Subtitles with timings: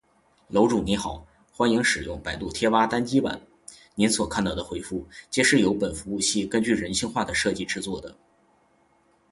[0.47, 3.39] 楼主你好：欢迎使用百度贴吧单机版！
[3.93, 8.15] 您所看到的回复，皆是由本服务器根据人性化的设计制作的